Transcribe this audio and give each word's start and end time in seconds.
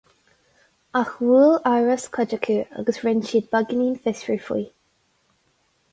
Ach 0.99 1.11
bhuail 1.17 1.53
amhras 1.73 2.07
cuid 2.17 2.35
acu 2.37 2.57
agus 2.79 3.03
rinne 3.05 3.29
siad 3.33 3.53
beagáinín 3.53 3.95
fiosrú 4.07 4.39
faoi. 4.47 4.65